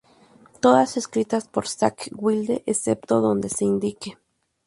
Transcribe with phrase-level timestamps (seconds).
[0.63, 4.17] Todas escritas por Zakk Wylde, excepto donde se indique.